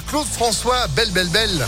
[0.00, 1.66] Claude François, belle, belle, belle.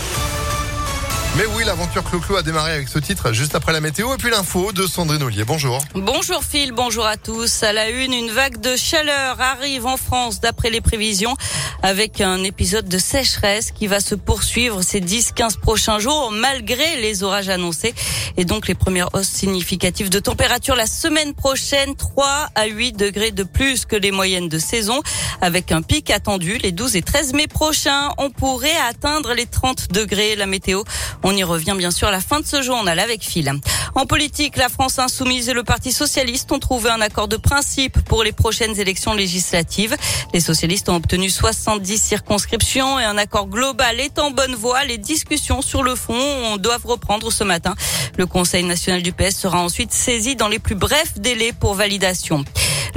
[1.37, 4.31] Mais oui, l'aventure Clo-Clo a démarré avec ce titre juste après la météo et puis
[4.31, 5.43] l'info de Sandrine Ollier.
[5.43, 5.79] Bonjour.
[5.93, 7.61] Bonjour Phil, bonjour à tous.
[7.61, 11.35] À la une, une vague de chaleur arrive en France d'après les prévisions
[11.83, 17.21] avec un épisode de sécheresse qui va se poursuivre ces 10-15 prochains jours malgré les
[17.21, 17.93] orages annoncés
[18.35, 23.29] et donc les premières hausses significatives de température la semaine prochaine 3 à 8 degrés
[23.29, 25.03] de plus que les moyennes de saison
[25.41, 28.09] avec un pic attendu les 12 et 13 mai prochains.
[28.17, 30.35] On pourrait atteindre les 30 degrés.
[30.35, 30.83] La météo
[31.27, 33.51] on y revient bien sûr à la fin de ce journal avec Phil.
[33.95, 37.99] En politique, la France insoumise et le Parti socialiste ont trouvé un accord de principe
[38.05, 39.97] pour les prochaines élections législatives.
[40.33, 44.85] Les socialistes ont obtenu 70 circonscriptions et un accord global est en bonne voie.
[44.85, 47.75] Les discussions sur le fond doivent reprendre ce matin.
[48.17, 52.45] Le Conseil national du PS sera ensuite saisi dans les plus brefs délais pour validation.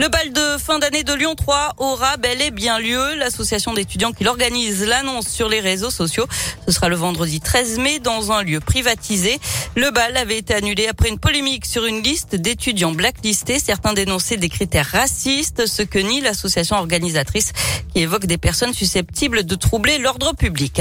[0.00, 3.16] Le bal de fin d'année de Lyon 3 aura bel et bien lieu.
[3.16, 6.26] L'association d'étudiants qui l'organise l'annonce sur les réseaux sociaux.
[6.66, 9.38] Ce sera le vendredi 13 mai dans un lieu privatisé.
[9.76, 13.58] Le bal avait été annulé après une polémique sur une liste d'étudiants blacklistés.
[13.58, 17.52] Certains dénonçaient des critères racistes, ce que nie l'association organisatrice
[17.92, 20.80] qui évoque des personnes susceptibles de troubler l'ordre public.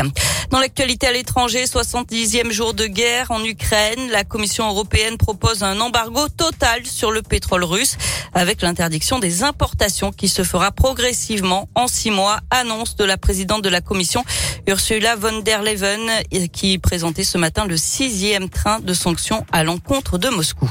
[0.49, 5.79] Dans l'actualité à l'étranger, 70e jour de guerre en Ukraine, la Commission européenne propose un
[5.81, 7.97] embargo total sur le pétrole russe
[8.33, 13.63] avec l'interdiction des importations qui se fera progressivement en six mois, annonce de la présidente
[13.63, 14.23] de la Commission,
[14.67, 16.21] Ursula von der Leyen,
[16.53, 20.69] qui présentait ce matin le sixième train de sanctions à l'encontre de Moscou.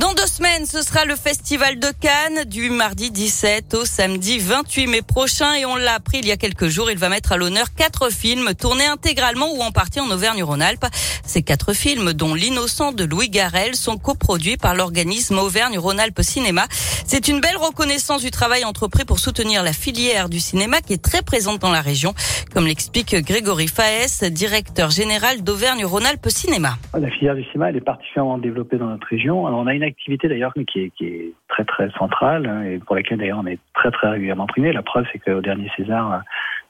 [0.00, 4.86] Dans deux semaines, ce sera le Festival de Cannes du mardi 17 au samedi 28
[4.86, 6.90] mai prochain et on l'a appris il y a quelques jours.
[6.90, 10.86] Il va mettre à l'honneur quatre films tournés intégralement ou en partie en Auvergne-Rhône-Alpes.
[11.22, 16.64] Ces quatre films, dont L'innocent de Louis Garrel, sont coproduits par l'organisme Auvergne-Rhône-Alpes Cinéma.
[17.04, 21.02] C'est une belle reconnaissance du travail entrepris pour soutenir la filière du cinéma qui est
[21.02, 22.14] très présente dans la région,
[22.54, 26.78] comme l'explique Grégory Faes, directeur général d'Auvergne-Rhône-Alpes Cinéma.
[26.98, 29.44] La filière du cinéma, elle est particulièrement développée dans notre région.
[29.44, 33.40] On a une activité d'ailleurs qui est, très très centrale hein, et pour laquelle d'ailleurs
[33.42, 34.72] on est très très régulièrement primé.
[34.72, 36.22] La preuve, c'est qu'au dernier César,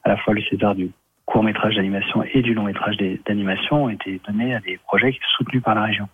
[0.05, 0.91] à la fois le César du
[1.27, 5.63] court métrage d'animation et du long métrage d'animation ont été donnés à des projets soutenus
[5.63, 6.09] par la région.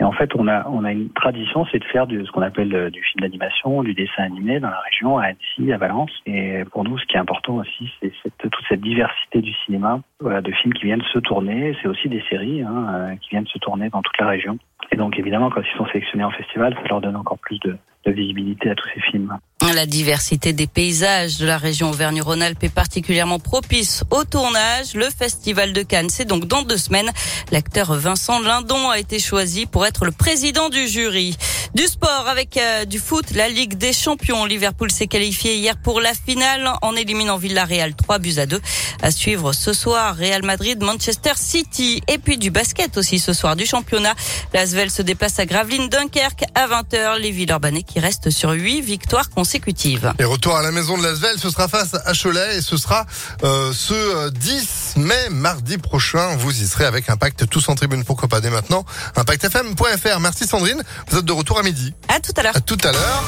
[0.00, 2.72] Et en fait, on a, on a une tradition, c'est de faire ce qu'on appelle
[2.72, 6.12] euh, du film d'animation, du dessin animé dans la région, à Annecy, à Valence.
[6.24, 10.52] Et pour nous, ce qui est important aussi, c'est toute cette diversité du cinéma, de
[10.52, 11.76] films qui viennent se tourner.
[11.82, 14.58] C'est aussi des séries hein, euh, qui viennent se tourner dans toute la région.
[14.98, 18.12] Donc, évidemment, quand ils sont sélectionnés en festival, ça leur donne encore plus de, de
[18.12, 19.38] visibilité à tous ces films.
[19.74, 24.94] La diversité des paysages de la région Auvergne-Rhône-Alpes est particulièrement propice au tournage.
[24.94, 27.10] Le Festival de Cannes, c'est donc dans deux semaines.
[27.52, 31.36] L'acteur Vincent Lindon a été choisi pour être le président du jury.
[31.74, 34.46] Du sport avec euh, du foot, la Ligue des Champions.
[34.46, 38.58] Liverpool s'est qualifié hier pour la finale en éliminant Villarreal 3 buts à 2.
[39.02, 43.54] À suivre ce soir, Real Madrid, Manchester City et puis du basket aussi ce soir
[43.54, 44.14] du championnat.
[44.54, 47.18] L'Asvel se déplace à Gravelines, Dunkerque à 20h.
[47.18, 50.14] Les Villeurbanais qui restent sur 8 victoires consécutives.
[50.18, 53.04] Et retour à la maison de l'Asvel, ce sera face à Cholet et ce sera
[53.44, 56.34] euh, ce 10 euh, mai, mardi prochain.
[56.36, 58.04] Vous y serez avec Impact tous en tribune.
[58.04, 58.86] Pourquoi pas dès maintenant
[59.16, 60.20] ImpactFM.fr.
[60.20, 60.82] Merci Sandrine.
[61.08, 61.92] Vous êtes de retour à midi.
[62.08, 62.56] À tout à l'heure.
[62.56, 63.24] À tout à l'heure.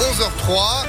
[0.00, 0.86] 11h03.